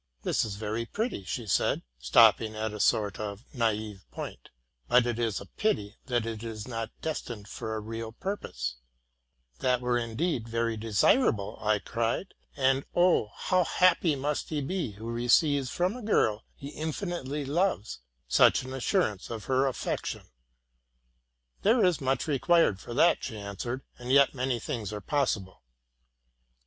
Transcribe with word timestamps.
'*That 0.23 0.31
is 0.45 0.55
very 0.55 0.83
pretty,'' 0.83 1.25
said 1.45 1.83
she, 1.99 2.05
stopping 2.07 2.55
at 2.55 2.73
a 2.73 2.79
sort 2.79 3.19
of 3.19 3.43
naive 3.53 4.03
point; 4.09 4.49
but 4.87 5.05
it 5.05 5.19
is 5.19 5.39
a 5.39 5.45
pity 5.45 5.95
that 6.07 6.25
it 6.25 6.41
is 6.41 6.67
not 6.67 6.89
destined 7.03 7.47
for 7.47 7.75
a 7.75 7.79
real 7.79 8.11
purpose.''—'' 8.11 8.77
That 9.59 9.79
were 9.79 9.99
indeed 9.99 10.47
very 10.49 10.75
desirable,'' 10.75 11.59
I 11.61 11.77
cried; 11.77 12.33
'Sand, 12.55 12.85
oh! 12.95 13.27
how 13.31 13.63
happy 13.63 14.15
must 14.15 14.49
he 14.49 14.59
be, 14.59 14.93
who 14.93 15.05
receives 15.05 15.69
from 15.69 15.95
a 15.95 16.01
girl 16.01 16.45
he 16.55 16.69
infinitely 16.69 17.45
loves, 17.45 17.99
such 18.27 18.63
an 18.63 18.73
assurance 18.73 19.29
of 19.29 19.45
her 19.45 19.67
affection.'' 19.67 20.31
—'* 21.23 21.61
There 21.61 21.85
is 21.85 22.01
much 22.01 22.25
required 22.25 22.79
for 22.79 22.95
that,'' 22.95 23.23
she 23.23 23.37
answered, 23.37 23.83
'+ 23.91 23.99
and 23.99 24.11
yet 24.11 24.33
many 24.33 24.59
things 24.59 24.91
are 24.91 24.99
possible. 24.99 25.61